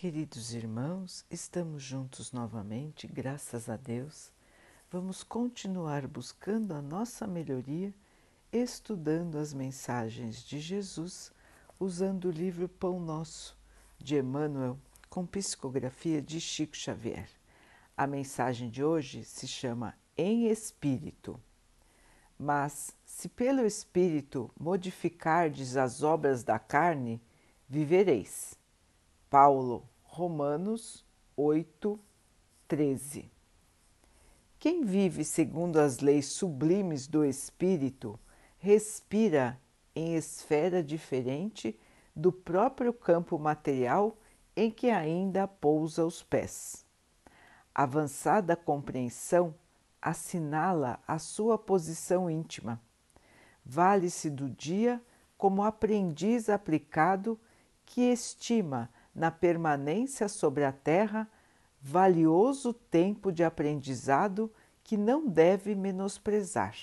Queridos 0.00 0.54
irmãos, 0.54 1.26
estamos 1.28 1.82
juntos 1.82 2.30
novamente, 2.30 3.04
graças 3.08 3.68
a 3.68 3.76
Deus. 3.76 4.30
Vamos 4.92 5.24
continuar 5.24 6.06
buscando 6.06 6.72
a 6.72 6.80
nossa 6.80 7.26
melhoria, 7.26 7.92
estudando 8.52 9.38
as 9.38 9.52
mensagens 9.52 10.44
de 10.44 10.60
Jesus, 10.60 11.32
usando 11.80 12.26
o 12.26 12.30
livro 12.30 12.68
Pão 12.68 13.00
Nosso, 13.00 13.58
de 13.98 14.16
Emmanuel, 14.16 14.78
com 15.10 15.26
psicografia 15.26 16.22
de 16.22 16.40
Chico 16.40 16.76
Xavier. 16.76 17.28
A 17.96 18.06
mensagem 18.06 18.70
de 18.70 18.84
hoje 18.84 19.24
se 19.24 19.48
chama 19.48 19.98
Em 20.16 20.46
Espírito. 20.46 21.40
Mas, 22.38 22.96
se 23.04 23.28
pelo 23.28 23.66
Espírito 23.66 24.48
modificardes 24.56 25.76
as 25.76 26.04
obras 26.04 26.44
da 26.44 26.56
carne, 26.56 27.20
vivereis. 27.68 28.56
Paulo, 29.30 29.86
Romanos 30.04 31.04
8, 31.36 32.00
13. 32.66 33.30
Quem 34.58 34.84
vive 34.84 35.22
segundo 35.22 35.78
as 35.78 35.98
leis 35.98 36.28
sublimes 36.28 37.06
do 37.06 37.22
Espírito 37.22 38.18
respira 38.56 39.60
em 39.94 40.14
esfera 40.14 40.82
diferente 40.82 41.78
do 42.16 42.32
próprio 42.32 42.90
campo 42.90 43.38
material 43.38 44.16
em 44.56 44.70
que 44.70 44.88
ainda 44.88 45.46
pousa 45.46 46.06
os 46.06 46.22
pés. 46.22 46.86
Avançada 47.74 48.56
compreensão 48.56 49.54
assinala 50.00 50.98
a 51.06 51.18
sua 51.18 51.58
posição 51.58 52.30
íntima. 52.30 52.80
Vale-se 53.62 54.30
do 54.30 54.48
dia 54.48 55.02
como 55.36 55.62
aprendiz 55.62 56.48
aplicado 56.48 57.38
que 57.84 58.00
estima 58.00 58.90
na 59.18 59.30
permanência 59.30 60.28
sobre 60.28 60.64
a 60.64 60.72
terra 60.72 61.28
valioso 61.80 62.72
tempo 62.72 63.32
de 63.32 63.42
aprendizado 63.42 64.50
que 64.82 64.96
não 64.96 65.28
deve 65.28 65.74
menosprezar. 65.74 66.74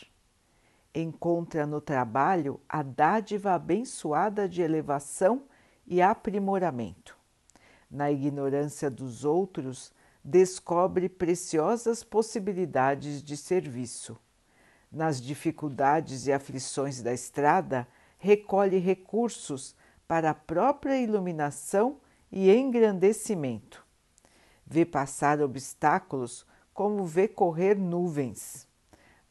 Encontra 0.94 1.66
no 1.66 1.81
trabalho 1.81 2.59
a 2.67 2.83
dádiva 2.83 3.53
abençoada 3.53 4.47
de 4.47 4.61
elevação 4.61 5.44
e 5.88 6.02
aprimoramento. 6.02 7.17
Na 7.89 8.11
ignorância 8.11 8.89
dos 8.89 9.23
outros, 9.23 9.94
descobre 10.23 11.08
preciosas 11.08 12.03
possibilidades 12.03 13.23
de 13.23 13.38
serviço. 13.38 14.17
Nas 14.92 15.22
dificuldades 15.22 16.27
e 16.27 16.33
aflições 16.33 17.02
da 17.02 17.14
estrada, 17.14 17.88
recolhe 18.17 18.77
recursos 18.77 19.75
para 20.08 20.31
a 20.31 20.33
própria 20.33 20.99
iluminação 20.99 21.97
e 22.31 22.52
engrandecimento. 22.52 23.86
Vê 24.66 24.86
passar 24.86 25.42
obstáculos 25.42 26.45
como 26.73 27.06
vê 27.06 27.28
correr 27.28 27.78
nuvens. 27.78 28.67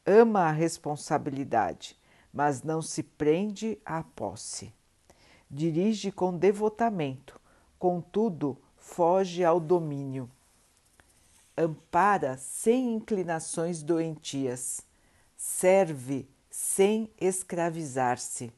Ama 0.05 0.41
a 0.41 0.51
responsabilidade, 0.51 1.97
mas 2.33 2.63
não 2.63 2.81
se 2.81 3.03
prende 3.03 3.77
à 3.85 4.03
posse. 4.03 4.73
Dirige 5.49 6.11
com 6.11 6.37
devotamento, 6.37 7.39
contudo, 7.77 8.57
foge 8.75 9.43
ao 9.43 9.59
domínio 9.59 10.29
ampara 11.57 12.37
sem 12.37 12.93
inclinações 12.93 13.81
doentias, 13.81 14.81
serve 15.37 16.27
sem 16.49 17.09
escravizar-se, 17.19 18.51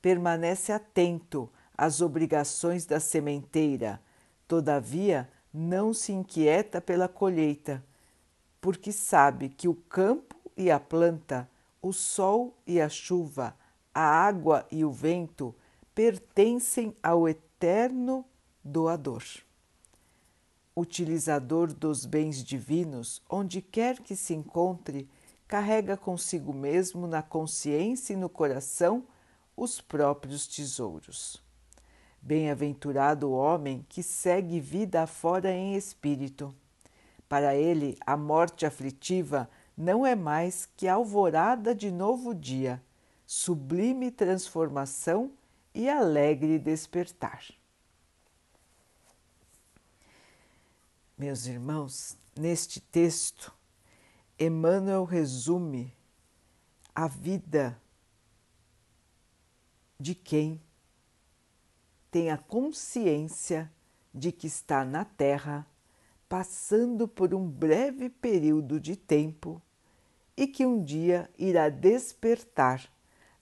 permanece 0.00 0.72
atento 0.72 1.50
às 1.76 2.00
obrigações 2.00 2.86
da 2.86 3.00
sementeira, 3.00 4.00
todavia 4.46 5.28
não 5.52 5.92
se 5.92 6.12
inquieta 6.12 6.80
pela 6.80 7.08
colheita, 7.08 7.84
porque 8.60 8.92
sabe 8.92 9.48
que 9.48 9.68
o 9.68 9.74
campo 9.74 10.36
e 10.56 10.70
a 10.70 10.78
planta, 10.78 11.48
o 11.80 11.92
sol 11.92 12.56
e 12.66 12.80
a 12.80 12.88
chuva, 12.88 13.56
a 13.94 14.02
água 14.02 14.66
e 14.70 14.84
o 14.84 14.90
vento 14.90 15.54
pertencem 15.94 16.96
ao 17.02 17.28
eterno 17.28 18.24
doador 18.64 19.22
utilizador 20.74 21.72
dos 21.72 22.06
bens 22.06 22.42
divinos, 22.42 23.22
onde 23.28 23.60
quer 23.60 24.00
que 24.00 24.16
se 24.16 24.34
encontre, 24.34 25.08
carrega 25.46 25.96
consigo 25.96 26.52
mesmo 26.52 27.06
na 27.06 27.22
consciência 27.22 28.14
e 28.14 28.16
no 28.16 28.28
coração 28.28 29.06
os 29.56 29.80
próprios 29.80 30.46
tesouros. 30.46 31.42
Bem-aventurado 32.24 33.28
o 33.28 33.32
homem 33.32 33.84
que 33.88 34.00
segue 34.00 34.60
vida 34.60 35.02
afora 35.02 35.50
em 35.50 35.74
espírito. 35.74 36.54
Para 37.28 37.56
ele, 37.56 37.98
a 38.06 38.16
morte 38.16 38.64
aflitiva 38.64 39.50
não 39.76 40.06
é 40.06 40.14
mais 40.14 40.68
que 40.76 40.86
alvorada 40.86 41.74
de 41.74 41.90
novo 41.90 42.32
dia, 42.32 42.80
sublime 43.26 44.12
transformação 44.12 45.32
e 45.74 45.88
alegre 45.88 46.60
despertar. 46.60 47.44
Meus 51.18 51.46
irmãos, 51.46 52.16
neste 52.38 52.80
texto, 52.80 53.52
Emmanuel 54.38 55.04
resume 55.04 55.92
a 56.94 57.08
vida 57.08 57.76
de 59.98 60.14
quem 60.14 60.60
tem 62.12 62.30
a 62.30 62.36
consciência 62.36 63.72
de 64.14 64.30
que 64.30 64.46
está 64.46 64.84
na 64.84 65.02
Terra 65.02 65.66
passando 66.28 67.08
por 67.08 67.34
um 67.34 67.48
breve 67.48 68.10
período 68.10 68.78
de 68.78 68.94
tempo 68.94 69.60
e 70.36 70.46
que 70.46 70.66
um 70.66 70.84
dia 70.84 71.30
irá 71.38 71.70
despertar 71.70 72.86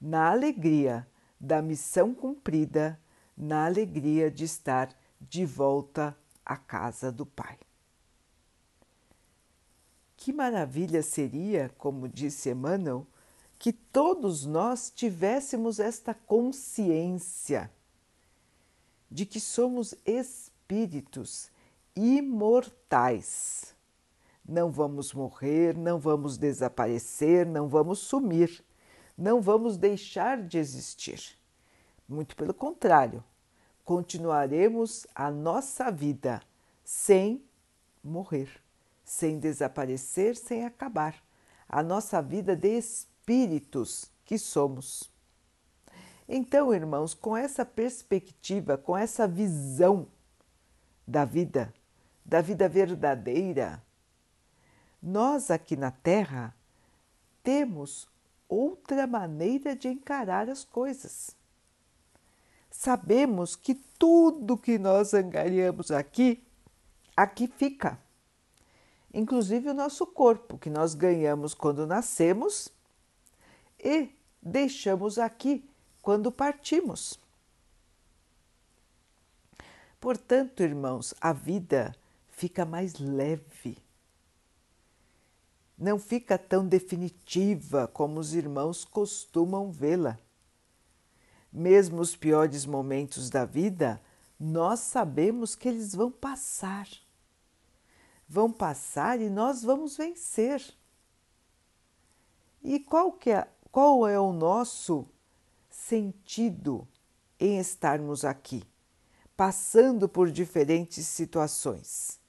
na 0.00 0.30
alegria 0.30 1.04
da 1.38 1.60
missão 1.60 2.14
cumprida, 2.14 2.98
na 3.36 3.66
alegria 3.66 4.30
de 4.30 4.44
estar 4.44 4.96
de 5.20 5.44
volta 5.44 6.16
à 6.46 6.56
casa 6.56 7.10
do 7.10 7.26
Pai. 7.26 7.58
Que 10.16 10.32
maravilha 10.32 11.02
seria, 11.02 11.72
como 11.76 12.08
disse 12.08 12.50
Emmanuel, 12.50 13.04
que 13.58 13.72
todos 13.72 14.46
nós 14.46 14.92
tivéssemos 14.94 15.80
esta 15.80 16.14
consciência 16.14 17.68
de 19.10 19.26
que 19.26 19.40
somos 19.40 19.94
espíritos 20.06 21.50
imortais. 21.96 23.74
Não 24.46 24.70
vamos 24.70 25.12
morrer, 25.12 25.76
não 25.76 25.98
vamos 25.98 26.36
desaparecer, 26.38 27.46
não 27.46 27.68
vamos 27.68 27.98
sumir, 28.00 28.64
não 29.16 29.40
vamos 29.40 29.76
deixar 29.76 30.42
de 30.42 30.58
existir. 30.58 31.38
Muito 32.08 32.34
pelo 32.36 32.54
contrário, 32.54 33.22
continuaremos 33.84 35.06
a 35.14 35.30
nossa 35.30 35.90
vida 35.90 36.42
sem 36.84 37.44
morrer 38.02 38.50
sem 39.10 39.40
desaparecer, 39.40 40.36
sem 40.36 40.64
acabar. 40.64 41.16
A 41.68 41.82
nossa 41.82 42.22
vida 42.22 42.54
de 42.54 42.78
espíritos 42.78 44.08
que 44.24 44.38
somos. 44.38 45.09
Então, 46.32 46.72
irmãos, 46.72 47.12
com 47.12 47.36
essa 47.36 47.64
perspectiva, 47.64 48.78
com 48.78 48.96
essa 48.96 49.26
visão 49.26 50.06
da 51.04 51.24
vida, 51.24 51.74
da 52.24 52.40
vida 52.40 52.68
verdadeira, 52.68 53.82
nós 55.02 55.50
aqui 55.50 55.74
na 55.74 55.90
Terra 55.90 56.54
temos 57.42 58.08
outra 58.48 59.08
maneira 59.08 59.74
de 59.74 59.88
encarar 59.88 60.48
as 60.48 60.62
coisas. 60.62 61.34
Sabemos 62.70 63.56
que 63.56 63.74
tudo 63.74 64.56
que 64.56 64.78
nós 64.78 65.12
angariamos 65.12 65.90
aqui, 65.90 66.46
aqui 67.16 67.48
fica 67.48 67.98
inclusive 69.12 69.68
o 69.68 69.74
nosso 69.74 70.06
corpo, 70.06 70.56
que 70.56 70.70
nós 70.70 70.94
ganhamos 70.94 71.54
quando 71.54 71.86
nascemos 71.86 72.68
e 73.78 74.10
deixamos 74.40 75.18
aqui 75.18 75.68
quando 76.10 76.32
partimos. 76.32 77.20
Portanto, 80.00 80.60
irmãos, 80.60 81.14
a 81.20 81.32
vida 81.32 81.94
fica 82.30 82.64
mais 82.64 82.98
leve. 82.98 83.78
Não 85.78 86.00
fica 86.00 86.36
tão 86.36 86.66
definitiva 86.66 87.86
como 87.86 88.18
os 88.18 88.34
irmãos 88.34 88.84
costumam 88.84 89.70
vê-la. 89.70 90.18
Mesmo 91.52 92.00
os 92.00 92.16
piores 92.16 92.66
momentos 92.66 93.30
da 93.30 93.44
vida, 93.44 94.02
nós 94.36 94.80
sabemos 94.80 95.54
que 95.54 95.68
eles 95.68 95.94
vão 95.94 96.10
passar 96.10 96.88
vão 98.28 98.50
passar 98.50 99.20
e 99.20 99.30
nós 99.30 99.62
vamos 99.62 99.96
vencer. 99.96 100.60
E 102.64 102.80
qual, 102.80 103.12
que 103.12 103.30
é, 103.30 103.48
qual 103.70 104.08
é 104.08 104.18
o 104.18 104.32
nosso 104.32 105.08
sentido 105.90 106.86
em 107.38 107.58
estarmos 107.58 108.24
aqui? 108.24 108.62
passando 109.40 110.06
por 110.06 110.30
diferentes 110.30 111.06
situações. 111.06 112.20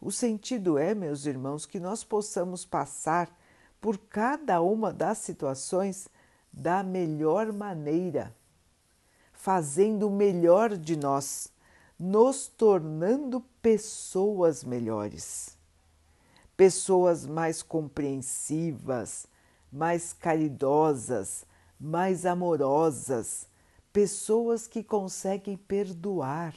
O 0.00 0.12
sentido 0.12 0.78
é, 0.78 0.94
meus 0.94 1.26
irmãos, 1.26 1.66
que 1.66 1.80
nós 1.80 2.04
possamos 2.04 2.64
passar 2.64 3.28
por 3.80 3.98
cada 3.98 4.60
uma 4.60 4.92
das 4.92 5.18
situações 5.18 6.08
da 6.52 6.84
melhor 6.84 7.52
maneira, 7.52 8.32
fazendo 9.32 10.06
o 10.06 10.14
melhor 10.14 10.76
de 10.76 10.94
nós, 10.94 11.52
nos 11.98 12.46
tornando 12.46 13.40
pessoas 13.60 14.62
melhores, 14.62 15.58
pessoas 16.56 17.26
mais 17.26 17.60
compreensivas, 17.60 19.26
mais 19.72 20.12
caridosas, 20.12 21.44
mais 21.80 22.26
amorosas, 22.26 23.48
pessoas 23.92 24.66
que 24.66 24.84
conseguem 24.84 25.56
perdoar, 25.56 26.54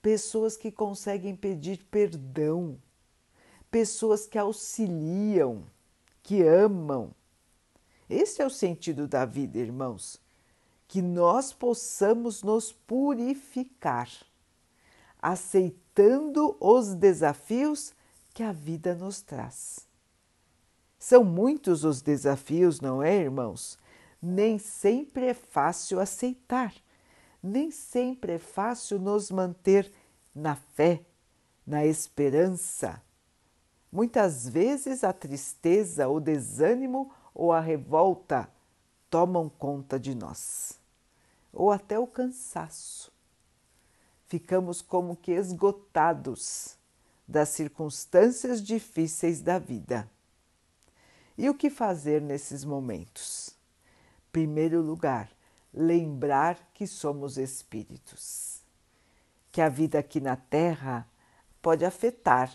pessoas 0.00 0.56
que 0.56 0.70
conseguem 0.70 1.34
pedir 1.34 1.84
perdão, 1.90 2.78
pessoas 3.70 4.26
que 4.26 4.38
auxiliam, 4.38 5.64
que 6.22 6.42
amam. 6.42 7.10
Esse 8.08 8.40
é 8.40 8.46
o 8.46 8.50
sentido 8.50 9.08
da 9.08 9.24
vida, 9.24 9.58
irmãos, 9.58 10.20
que 10.86 11.02
nós 11.02 11.52
possamos 11.52 12.42
nos 12.42 12.72
purificar, 12.72 14.08
aceitando 15.20 16.56
os 16.60 16.94
desafios 16.94 17.92
que 18.32 18.42
a 18.42 18.52
vida 18.52 18.94
nos 18.94 19.20
traz. 19.20 19.86
São 20.98 21.22
muitos 21.22 21.84
os 21.84 22.00
desafios, 22.00 22.80
não 22.80 23.02
é, 23.02 23.16
irmãos? 23.16 23.78
Nem 24.20 24.58
sempre 24.58 25.26
é 25.26 25.34
fácil 25.34 26.00
aceitar, 26.00 26.74
nem 27.42 27.70
sempre 27.70 28.32
é 28.32 28.38
fácil 28.38 28.98
nos 28.98 29.30
manter 29.30 29.92
na 30.34 30.56
fé, 30.56 31.02
na 31.66 31.86
esperança. 31.86 33.00
Muitas 33.90 34.48
vezes 34.48 35.04
a 35.04 35.12
tristeza, 35.12 36.08
o 36.08 36.20
desânimo 36.20 37.12
ou 37.34 37.52
a 37.52 37.60
revolta 37.60 38.50
tomam 39.08 39.48
conta 39.48 39.98
de 39.98 40.14
nós, 40.14 40.78
ou 41.52 41.70
até 41.70 41.98
o 41.98 42.06
cansaço. 42.06 43.12
Ficamos 44.26 44.82
como 44.82 45.16
que 45.16 45.32
esgotados 45.32 46.76
das 47.26 47.50
circunstâncias 47.50 48.62
difíceis 48.62 49.40
da 49.40 49.58
vida. 49.58 50.10
E 51.36 51.48
o 51.48 51.54
que 51.54 51.70
fazer 51.70 52.20
nesses 52.20 52.64
momentos? 52.64 53.57
Primeiro 54.32 54.80
lugar, 54.80 55.30
lembrar 55.72 56.70
que 56.74 56.86
somos 56.86 57.36
espíritos, 57.36 58.62
que 59.50 59.60
a 59.60 59.68
vida 59.68 59.98
aqui 59.98 60.20
na 60.20 60.36
Terra 60.36 61.08
pode 61.60 61.84
afetar 61.84 62.52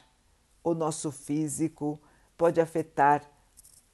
o 0.64 0.74
nosso 0.74 1.12
físico, 1.12 2.00
pode 2.38 2.62
afetar 2.62 3.30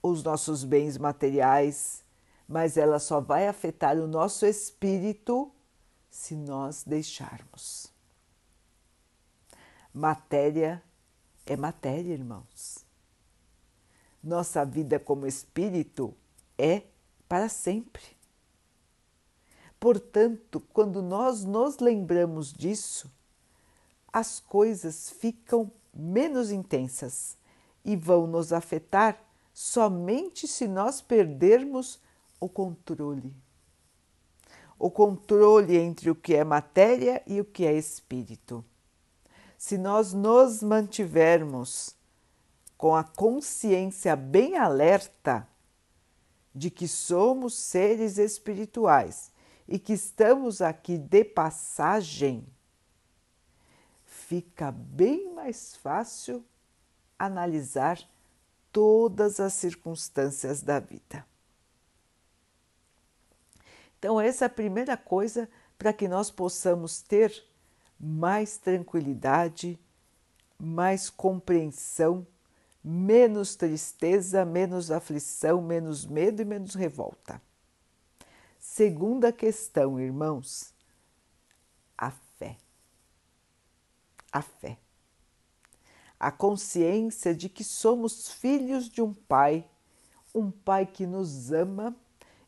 os 0.01 0.23
nossos 0.23 0.63
bens 0.63 0.97
materiais, 0.97 2.03
mas 2.47 2.77
ela 2.77 2.99
só 2.99 3.19
vai 3.19 3.47
afetar 3.47 3.97
o 3.97 4.07
nosso 4.07 4.45
espírito 4.45 5.51
se 6.09 6.35
nós 6.35 6.83
deixarmos. 6.83 7.91
Matéria 9.93 10.81
é 11.45 11.55
matéria, 11.55 12.13
irmãos 12.13 12.89
nossa 14.23 14.65
vida 14.65 14.99
como 14.99 15.25
espírito 15.25 16.13
é 16.57 16.83
para 17.29 17.47
sempre. 17.47 18.03
Portanto, 19.79 20.61
quando 20.73 21.01
nós 21.01 21.45
nos 21.45 21.77
lembramos 21.77 22.51
disso, 22.51 23.09
as 24.11 24.39
coisas 24.39 25.11
ficam 25.11 25.71
menos 25.93 26.51
intensas 26.51 27.37
e 27.85 27.95
vão 27.95 28.27
nos 28.27 28.51
afetar 28.51 29.23
somente 29.53 30.47
se 30.47 30.67
nós 30.67 31.01
perdermos 31.01 31.99
o 32.39 32.49
controle. 32.49 33.33
O 34.77 34.89
controle 34.89 35.77
entre 35.77 36.09
o 36.09 36.15
que 36.15 36.35
é 36.35 36.43
matéria 36.43 37.21
e 37.27 37.39
o 37.39 37.45
que 37.45 37.65
é 37.65 37.73
espírito. 37.73 38.65
Se 39.57 39.77
nós 39.77 40.13
nos 40.13 40.63
mantivermos 40.63 41.95
com 42.77 42.95
a 42.95 43.03
consciência 43.03 44.15
bem 44.15 44.57
alerta 44.57 45.47
de 46.59 46.69
que 46.69 46.89
somos 46.89 47.53
seres 47.53 48.17
espirituais 48.17 49.31
e 49.65 49.79
que 49.79 49.94
estamos 49.94 50.61
aqui 50.61 50.97
de 50.97 51.23
passagem, 51.23 52.45
fica 54.06 54.69
bem 54.69 55.33
mais 55.33 55.77
fácil 55.77 56.44
analisar 57.17 57.97
todas 58.73 59.39
as 59.39 59.53
circunstâncias 59.53 60.61
da 60.61 60.81
vida. 60.81 61.25
Então, 63.97 64.19
essa 64.19 64.44
é 64.44 64.47
a 64.47 64.50
primeira 64.50 64.97
coisa 64.97 65.50
para 65.77 65.94
que 65.94 66.09
nós 66.09 66.29
possamos 66.29 67.01
ter 67.01 67.41
mais 67.97 68.57
tranquilidade, 68.57 69.79
mais 70.59 71.09
compreensão 71.09 72.27
menos 72.83 73.55
tristeza, 73.55 74.45
menos 74.45 74.91
aflição, 74.91 75.61
menos 75.61 76.05
medo 76.05 76.41
e 76.41 76.45
menos 76.45 76.73
revolta. 76.73 77.41
Segunda 78.57 79.31
questão, 79.31 79.99
irmãos, 79.99 80.73
a 81.97 82.11
fé. 82.11 82.57
A 84.31 84.41
fé. 84.41 84.77
A 86.19 86.31
consciência 86.31 87.33
de 87.33 87.49
que 87.49 87.63
somos 87.63 88.29
filhos 88.29 88.89
de 88.89 89.01
um 89.01 89.13
Pai, 89.13 89.67
um 90.33 90.51
Pai 90.51 90.85
que 90.85 91.05
nos 91.05 91.51
ama 91.51 91.95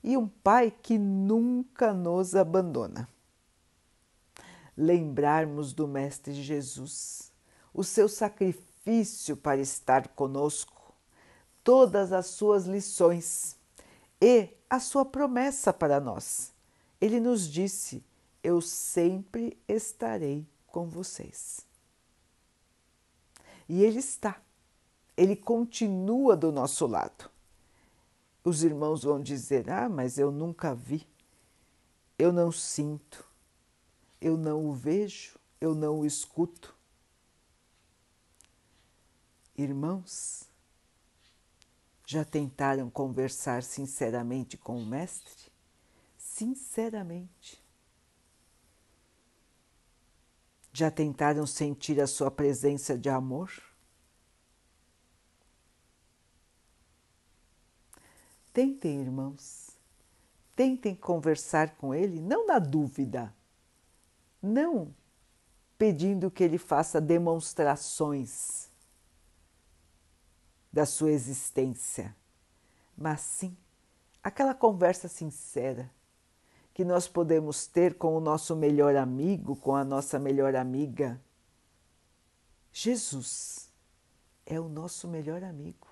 e 0.04 0.18
um 0.18 0.28
Pai 0.28 0.72
que 0.72 0.98
nunca 0.98 1.94
nos 1.94 2.36
abandona. 2.36 3.08
Lembrarmos 4.76 5.74
do 5.74 5.88
Mestre 5.88 6.34
Jesus, 6.34 7.32
o 7.74 7.84
seu 7.84 8.08
sacrifício 8.08 8.71
sacrifício 8.82 9.38
para 9.38 9.62
estar 9.62 10.08
conosco, 10.10 10.94
todas 11.64 12.12
as 12.12 12.28
suas 12.28 12.66
lições 12.66 13.56
e 14.20 14.50
a 14.70 14.80
sua 14.80 15.06
promessa 15.06 15.72
para 15.72 16.00
nós. 16.00 16.52
Ele 17.00 17.20
nos 17.20 17.48
disse: 17.48 18.04
Eu 18.44 18.60
sempre 18.62 19.58
estarei 19.68 20.46
com 20.68 20.88
vocês. 20.88 21.66
E 23.70 23.84
Ele 23.84 24.00
está, 24.00 24.42
Ele 25.16 25.36
continua 25.36 26.36
do 26.36 26.52
nosso 26.52 26.88
lado. 26.88 27.30
Os 28.44 28.64
irmãos 28.64 29.04
vão 29.04 29.22
dizer: 29.22 29.70
Ah, 29.70 29.88
mas 29.90 30.18
eu 30.18 30.32
nunca 30.32 30.74
vi, 30.74 31.08
eu 32.18 32.34
não 32.34 32.52
sinto, 32.52 33.26
eu 34.20 34.38
não 34.38 34.66
o 34.66 34.74
vejo, 34.74 35.38
eu 35.60 35.76
não 35.76 36.00
o 36.00 36.06
escuto. 36.06 36.81
Irmãos, 39.62 40.50
já 42.04 42.26
tentaram 42.26 42.90
conversar 42.90 43.62
sinceramente 43.62 44.58
com 44.58 44.82
o 44.82 44.86
Mestre? 44.88 45.52
Sinceramente. 46.18 47.64
Já 50.74 50.90
tentaram 50.90 51.46
sentir 51.46 52.02
a 52.02 52.08
sua 52.08 52.32
presença 52.32 52.98
de 52.98 53.08
amor? 53.08 53.52
Tentem, 58.52 59.00
irmãos, 59.00 59.78
tentem 60.56 60.96
conversar 60.96 61.76
com 61.76 61.94
ele, 61.94 62.20
não 62.20 62.48
na 62.48 62.58
dúvida, 62.58 63.32
não 64.42 64.92
pedindo 65.78 66.32
que 66.32 66.44
ele 66.44 66.58
faça 66.58 67.00
demonstrações 67.00 68.71
da 70.72 70.86
sua 70.86 71.12
existência, 71.12 72.16
mas 72.98 73.22
sim 73.22 73.56
aquela 74.24 74.54
conversa 74.54 75.08
sincera 75.08 75.90
que 76.74 76.86
nós 76.86 77.08
podemos 77.08 77.68
ter 77.68 77.96
com 77.96 78.16
o 78.16 78.22
nosso 78.22 78.56
melhor 78.56 78.96
amigo, 78.96 79.56
com 79.56 79.76
a 79.76 79.84
nossa 79.84 80.18
melhor 80.18 80.56
amiga. 80.56 81.20
Jesus 82.72 83.70
é 84.46 84.60
o 84.60 84.70
nosso 84.70 85.08
melhor 85.08 85.44
amigo. 85.44 85.88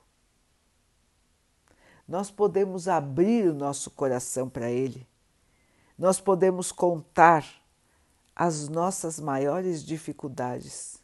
Nós 2.08 2.32
podemos 2.32 2.88
abrir 2.88 3.50
o 3.50 3.54
nosso 3.54 3.92
coração 3.92 4.50
para 4.50 4.72
Ele, 4.72 5.06
nós 5.98 6.20
podemos 6.20 6.72
contar 6.72 7.46
as 8.34 8.70
nossas 8.70 9.20
maiores 9.20 9.84
dificuldades 9.84 10.99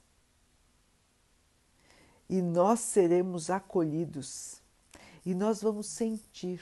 e 2.30 2.42
nós 2.42 2.80
seremos 2.80 3.50
acolhidos 3.50 4.62
e 5.26 5.34
nós 5.34 5.62
vamos 5.62 5.88
sentir 5.88 6.62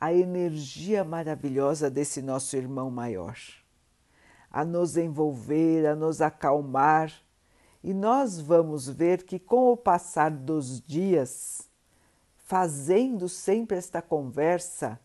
a 0.00 0.12
energia 0.12 1.04
maravilhosa 1.04 1.88
desse 1.88 2.20
nosso 2.20 2.56
irmão 2.56 2.90
maior, 2.90 3.38
a 4.50 4.64
nos 4.64 4.96
envolver, 4.96 5.86
a 5.86 5.94
nos 5.94 6.20
acalmar. 6.20 7.12
E 7.84 7.94
nós 7.94 8.40
vamos 8.40 8.88
ver 8.88 9.22
que 9.22 9.38
com 9.38 9.70
o 9.70 9.76
passar 9.76 10.32
dos 10.32 10.80
dias, 10.80 11.68
fazendo 12.36 13.28
sempre 13.28 13.76
esta 13.76 14.02
conversa, 14.02 14.98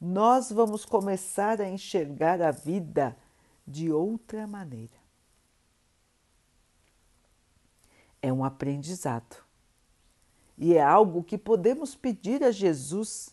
nós 0.00 0.52
vamos 0.52 0.84
começar 0.84 1.60
a 1.60 1.68
enxergar 1.68 2.40
a 2.40 2.52
vida 2.52 3.16
de 3.66 3.90
outra 3.90 4.46
maneira. 4.46 5.05
É 8.26 8.32
um 8.32 8.42
aprendizado. 8.42 9.36
E 10.58 10.74
é 10.74 10.82
algo 10.82 11.22
que 11.22 11.38
podemos 11.38 11.94
pedir 11.94 12.42
a 12.42 12.50
Jesus 12.50 13.32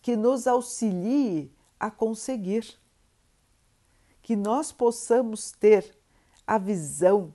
que 0.00 0.16
nos 0.16 0.46
auxilie 0.46 1.52
a 1.78 1.90
conseguir, 1.90 2.66
que 4.22 4.34
nós 4.34 4.72
possamos 4.72 5.52
ter 5.52 5.94
a 6.46 6.56
visão 6.56 7.34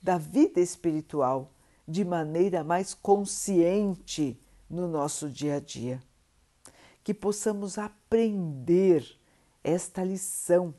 da 0.00 0.18
vida 0.18 0.60
espiritual 0.60 1.50
de 1.84 2.04
maneira 2.04 2.62
mais 2.62 2.94
consciente 2.94 4.40
no 4.70 4.86
nosso 4.86 5.28
dia 5.28 5.56
a 5.56 5.60
dia, 5.60 6.00
que 7.02 7.12
possamos 7.12 7.76
aprender 7.76 9.18
esta 9.64 10.04
lição 10.04 10.72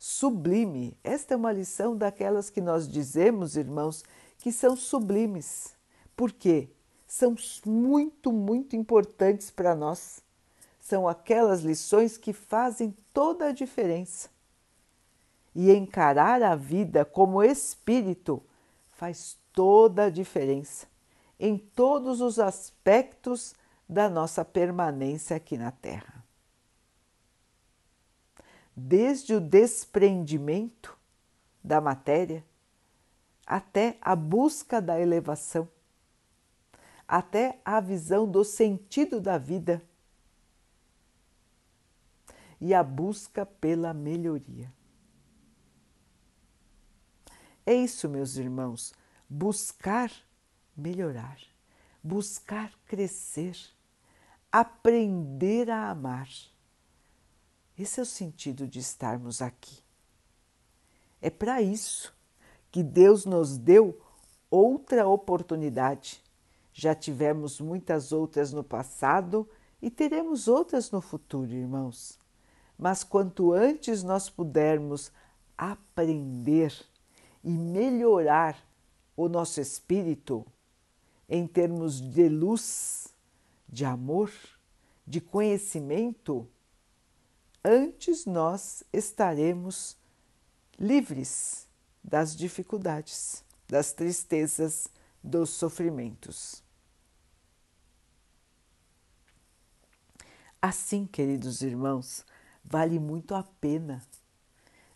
sublime. 0.00 0.98
Esta 1.04 1.34
é 1.34 1.36
uma 1.36 1.52
lição 1.52 1.96
daquelas 1.96 2.50
que 2.50 2.60
nós 2.60 2.88
dizemos, 2.88 3.54
irmãos, 3.54 4.02
que 4.40 4.50
são 4.50 4.74
sublimes. 4.74 5.76
Por 6.16 6.32
quê? 6.32 6.68
São 7.06 7.36
muito, 7.64 8.32
muito 8.32 8.74
importantes 8.74 9.50
para 9.50 9.74
nós. 9.74 10.22
São 10.80 11.06
aquelas 11.06 11.60
lições 11.60 12.16
que 12.16 12.32
fazem 12.32 12.96
toda 13.12 13.46
a 13.46 13.52
diferença. 13.52 14.28
E 15.54 15.70
encarar 15.70 16.42
a 16.42 16.56
vida 16.56 17.04
como 17.04 17.42
espírito 17.42 18.42
faz 18.88 19.38
toda 19.52 20.04
a 20.04 20.10
diferença 20.10 20.90
em 21.40 21.56
todos 21.56 22.20
os 22.20 22.38
aspectos 22.38 23.54
da 23.88 24.08
nossa 24.08 24.44
permanência 24.44 25.34
aqui 25.36 25.56
na 25.56 25.70
Terra. 25.70 26.22
Desde 28.76 29.34
o 29.34 29.40
desprendimento 29.40 30.96
da 31.64 31.80
matéria 31.80 32.44
até 33.50 33.98
a 34.00 34.14
busca 34.14 34.80
da 34.80 35.00
elevação, 35.00 35.68
até 37.08 37.60
a 37.64 37.80
visão 37.80 38.30
do 38.30 38.44
sentido 38.44 39.20
da 39.20 39.38
vida 39.38 39.82
e 42.60 42.72
a 42.72 42.80
busca 42.84 43.44
pela 43.44 43.92
melhoria. 43.92 44.72
É 47.66 47.74
isso, 47.74 48.08
meus 48.08 48.36
irmãos, 48.36 48.94
buscar 49.28 50.12
melhorar, 50.76 51.40
buscar 52.00 52.72
crescer, 52.86 53.58
aprender 54.52 55.68
a 55.70 55.90
amar. 55.90 56.28
Esse 57.76 57.98
é 57.98 58.04
o 58.04 58.06
sentido 58.06 58.68
de 58.68 58.78
estarmos 58.78 59.42
aqui. 59.42 59.82
É 61.20 61.28
para 61.28 61.60
isso 61.60 62.14
que 62.70 62.82
Deus 62.82 63.24
nos 63.24 63.58
deu 63.58 64.00
outra 64.50 65.06
oportunidade. 65.06 66.22
Já 66.72 66.94
tivemos 66.94 67.60
muitas 67.60 68.12
outras 68.12 68.52
no 68.52 68.62
passado 68.62 69.48
e 69.82 69.90
teremos 69.90 70.48
outras 70.48 70.90
no 70.90 71.00
futuro, 71.00 71.52
irmãos. 71.52 72.18
Mas 72.78 73.04
quanto 73.04 73.52
antes 73.52 74.02
nós 74.02 74.30
pudermos 74.30 75.12
aprender 75.56 76.74
e 77.44 77.50
melhorar 77.50 78.56
o 79.16 79.28
nosso 79.28 79.60
espírito 79.60 80.46
em 81.28 81.46
termos 81.46 82.00
de 82.00 82.28
luz, 82.28 83.08
de 83.68 83.84
amor, 83.84 84.32
de 85.06 85.20
conhecimento, 85.20 86.48
antes 87.64 88.24
nós 88.24 88.82
estaremos 88.92 89.96
livres 90.78 91.69
das 92.02 92.36
dificuldades, 92.36 93.44
das 93.68 93.92
tristezas, 93.92 94.88
dos 95.22 95.50
sofrimentos. 95.50 96.62
Assim, 100.60 101.06
queridos 101.06 101.62
irmãos, 101.62 102.24
vale 102.64 102.98
muito 102.98 103.34
a 103.34 103.42
pena. 103.42 104.02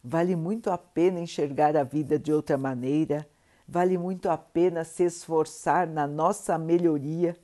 Vale 0.03 0.37
muito 0.37 0.71
a 0.71 0.77
pena 0.77 1.21
enxergar 1.21 1.77
a 1.77 1.83
vida 1.83 2.19
de 2.19 2.31
outra 2.31 2.59
maneira, 2.59 3.27
vale 3.67 3.97
muito 3.97 4.29
a 4.29 4.37
pena 4.37 4.85
se 4.85 5.03
esforçar 5.03 5.87
na 5.87 6.07
nossa 6.07 6.59
melhoria, 6.59 7.39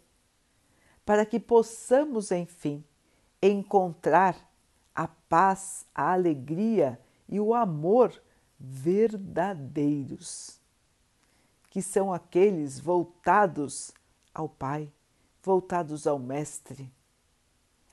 para 1.06 1.24
que 1.24 1.40
possamos, 1.40 2.30
enfim, 2.30 2.84
encontrar 3.42 4.36
a 4.94 5.08
paz, 5.08 5.86
a 5.94 6.12
alegria 6.12 7.00
e 7.26 7.40
o 7.40 7.54
amor 7.54 8.12
verdadeiros, 8.60 10.60
que 11.70 11.80
são 11.80 12.12
aqueles 12.12 12.78
voltados 12.78 13.90
ao 14.34 14.48
Pai, 14.48 14.92
voltados 15.42 16.06
ao 16.06 16.18
Mestre, 16.18 16.92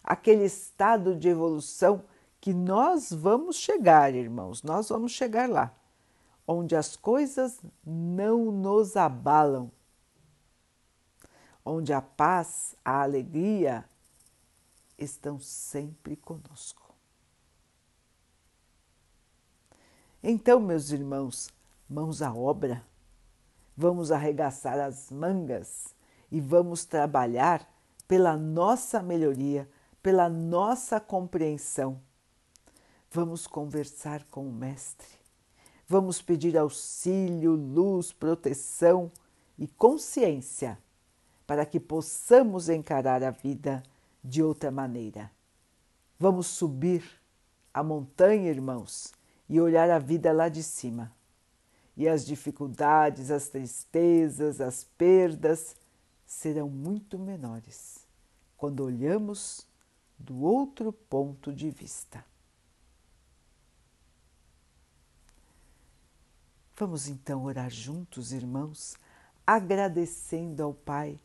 aquele 0.04 0.44
estado 0.44 1.16
de 1.16 1.30
evolução 1.30 2.04
que 2.42 2.54
nós 2.54 3.12
vamos 3.12 3.56
chegar, 3.56 4.14
irmãos, 4.14 4.62
nós 4.62 4.90
vamos 4.90 5.14
chegar 5.14 5.50
lá, 5.50 5.74
onde 6.46 6.76
as 6.76 6.98
coisas 6.98 7.62
não 7.86 8.52
nos 8.52 8.98
abalam, 8.98 9.72
onde 11.64 11.94
a 11.94 12.02
paz, 12.02 12.76
a 12.84 13.02
alegria 13.02 13.86
estão 14.98 15.40
sempre 15.40 16.16
conosco. 16.16 16.87
Então, 20.24 20.60
meus 20.60 20.90
irmãos, 20.92 21.50
mãos 21.88 22.24
à 22.24 22.34
obra, 22.34 22.84
vamos 23.76 24.12
arregaçar 24.12 24.80
as 24.80 25.12
mangas 25.12 25.96
e 26.32 26.42
vamos 26.42 26.86
trabalhar 26.86 27.68
pela 28.08 28.36
nossa 28.36 29.02
melhoria, 29.02 29.70
pela 30.02 30.28
nossa 30.28 31.00
compreensão. 31.00 32.02
Vamos 33.12 33.46
conversar 33.46 34.24
com 34.26 34.48
o 34.48 34.52
Mestre, 34.52 35.08
vamos 35.88 36.20
pedir 36.22 36.58
auxílio, 36.58 37.52
luz, 37.54 38.12
proteção 38.12 39.12
e 39.58 39.68
consciência 39.68 40.80
para 41.46 41.66
que 41.66 41.80
possamos 41.80 42.70
encarar 42.70 43.24
a 43.24 43.32
vida 43.32 43.84
de 44.24 44.42
outra 44.42 44.72
maneira. 44.72 45.32
Vamos 46.20 46.48
subir 46.48 47.04
a 47.72 47.84
montanha, 47.84 48.50
irmãos, 48.50 49.14
e 49.50 49.60
olhar 49.60 49.90
a 49.90 50.00
vida 50.00 50.32
lá 50.32 50.50
de 50.50 50.64
cima. 50.64 51.12
E 51.96 52.08
as 52.08 52.26
dificuldades, 52.26 53.32
as 53.32 53.48
tristezas, 53.48 54.62
as 54.62 54.84
perdas 54.84 55.76
serão 56.26 56.70
muito 56.70 57.18
menores 57.18 58.06
quando 58.58 58.84
olhamos 58.84 59.66
do 60.18 60.42
outro 60.42 60.92
ponto 60.92 61.54
de 61.54 61.70
vista. 61.70 62.24
Vamos 66.76 67.08
então 67.08 67.44
orar 67.46 67.72
juntos, 67.72 68.32
irmãos, 68.32 68.96
agradecendo 69.46 70.62
ao 70.62 70.74
Pai 70.74 71.20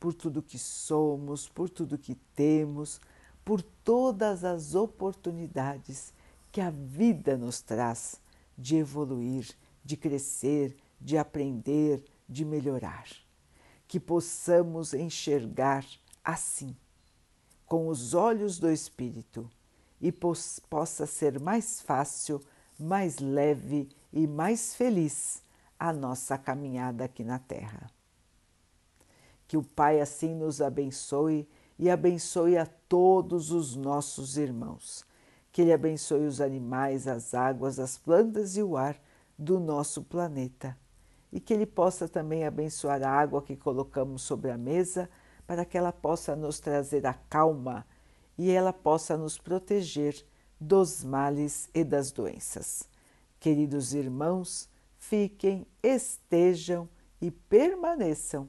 por 0.00 0.12
tudo 0.12 0.42
que 0.42 0.58
somos, 0.58 1.48
por 1.48 1.68
tudo 1.68 1.98
que 1.98 2.14
temos, 2.34 3.00
por 3.44 3.62
todas 3.62 4.42
as 4.42 4.74
oportunidades 4.74 6.12
que 6.56 6.60
a 6.62 6.70
vida 6.70 7.36
nos 7.36 7.60
traz 7.60 8.18
de 8.56 8.76
evoluir, 8.76 9.46
de 9.84 9.94
crescer, 9.94 10.74
de 10.98 11.18
aprender, 11.18 12.02
de 12.26 12.46
melhorar. 12.46 13.04
Que 13.86 14.00
possamos 14.00 14.94
enxergar 14.94 15.84
assim, 16.24 16.74
com 17.66 17.88
os 17.88 18.14
olhos 18.14 18.58
do 18.58 18.72
Espírito, 18.72 19.50
e 20.00 20.10
possa 20.10 21.04
ser 21.04 21.38
mais 21.38 21.82
fácil, 21.82 22.40
mais 22.80 23.18
leve 23.18 23.90
e 24.10 24.26
mais 24.26 24.74
feliz 24.74 25.42
a 25.78 25.92
nossa 25.92 26.38
caminhada 26.38 27.04
aqui 27.04 27.22
na 27.22 27.38
Terra. 27.38 27.90
Que 29.46 29.58
o 29.58 29.62
Pai 29.62 30.00
assim 30.00 30.34
nos 30.34 30.62
abençoe 30.62 31.46
e 31.78 31.90
abençoe 31.90 32.56
a 32.56 32.64
todos 32.64 33.50
os 33.50 33.76
nossos 33.76 34.38
irmãos 34.38 35.04
que 35.56 35.62
Ele 35.62 35.72
abençoe 35.72 36.26
os 36.26 36.42
animais, 36.42 37.08
as 37.08 37.32
águas, 37.32 37.78
as 37.78 37.96
plantas 37.96 38.58
e 38.58 38.62
o 38.62 38.76
ar 38.76 38.94
do 39.38 39.58
nosso 39.58 40.02
planeta. 40.02 40.76
E 41.32 41.40
que 41.40 41.54
Ele 41.54 41.64
possa 41.64 42.06
também 42.06 42.44
abençoar 42.44 43.02
a 43.02 43.10
água 43.10 43.40
que 43.40 43.56
colocamos 43.56 44.20
sobre 44.20 44.50
a 44.50 44.58
mesa, 44.58 45.08
para 45.46 45.64
que 45.64 45.78
ela 45.78 45.94
possa 45.94 46.36
nos 46.36 46.60
trazer 46.60 47.06
a 47.06 47.14
calma 47.14 47.86
e 48.36 48.50
ela 48.50 48.70
possa 48.70 49.16
nos 49.16 49.38
proteger 49.38 50.26
dos 50.60 51.02
males 51.02 51.70
e 51.72 51.82
das 51.82 52.12
doenças. 52.12 52.86
Queridos 53.40 53.94
irmãos, 53.94 54.68
fiquem, 54.98 55.66
estejam 55.82 56.86
e 57.18 57.30
permaneçam 57.30 58.46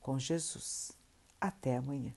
com 0.00 0.18
Jesus. 0.18 0.90
Até 1.38 1.76
amanhã. 1.76 2.14